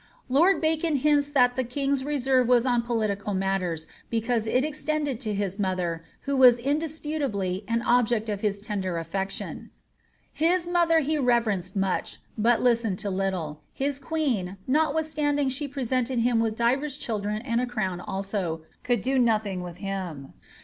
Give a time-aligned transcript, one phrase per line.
[0.29, 5.19] Lord Bacon hints that the king's reserve was on political matters, be» euise it extended
[5.19, 9.69] to his mother, who was indisputably an object of his tender aflection.
[10.39, 13.61] ^His mother he reverenced much, bat listened to little.
[13.73, 19.19] His queen, notwithstanding she presented him with divers children and I crown also, could do
[19.19, 20.33] nothing with him.